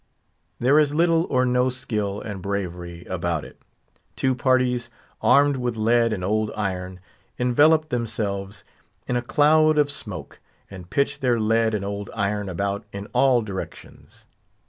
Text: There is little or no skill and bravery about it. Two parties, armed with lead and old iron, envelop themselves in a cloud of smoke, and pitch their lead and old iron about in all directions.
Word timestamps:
There 0.59 0.79
is 0.79 0.95
little 0.95 1.27
or 1.29 1.45
no 1.45 1.69
skill 1.69 2.21
and 2.21 2.41
bravery 2.41 3.05
about 3.05 3.45
it. 3.45 3.61
Two 4.15 4.33
parties, 4.33 4.89
armed 5.21 5.57
with 5.57 5.77
lead 5.77 6.11
and 6.11 6.23
old 6.23 6.49
iron, 6.57 6.99
envelop 7.37 7.89
themselves 7.89 8.63
in 9.05 9.15
a 9.15 9.21
cloud 9.21 9.77
of 9.77 9.91
smoke, 9.91 10.39
and 10.71 10.89
pitch 10.89 11.19
their 11.19 11.39
lead 11.39 11.75
and 11.75 11.85
old 11.85 12.09
iron 12.15 12.49
about 12.49 12.83
in 12.91 13.05
all 13.13 13.43
directions. 13.43 14.25